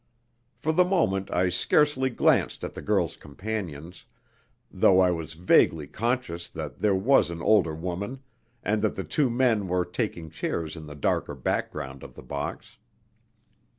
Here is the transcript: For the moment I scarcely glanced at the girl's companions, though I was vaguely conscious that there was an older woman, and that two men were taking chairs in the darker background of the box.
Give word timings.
For 0.55 0.71
the 0.71 0.83
moment 0.83 1.29
I 1.31 1.49
scarcely 1.49 2.09
glanced 2.09 2.63
at 2.63 2.73
the 2.73 2.81
girl's 2.81 3.15
companions, 3.15 4.05
though 4.71 4.99
I 4.99 5.11
was 5.11 5.35
vaguely 5.35 5.85
conscious 5.85 6.49
that 6.49 6.79
there 6.81 6.95
was 6.95 7.29
an 7.29 7.39
older 7.39 7.75
woman, 7.75 8.23
and 8.63 8.81
that 8.81 9.09
two 9.11 9.29
men 9.29 9.67
were 9.67 9.85
taking 9.85 10.31
chairs 10.31 10.75
in 10.75 10.87
the 10.87 10.95
darker 10.95 11.35
background 11.35 12.01
of 12.01 12.15
the 12.15 12.23
box. 12.23 12.77